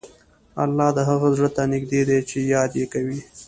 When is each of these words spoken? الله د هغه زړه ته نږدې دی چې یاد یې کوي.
الله 0.63 0.89
د 0.97 0.99
هغه 1.09 1.27
زړه 1.35 1.49
ته 1.55 1.63
نږدې 1.73 2.01
دی 2.09 2.19
چې 2.29 2.37
یاد 2.53 2.71
یې 2.79 2.85
کوي. 2.93 3.19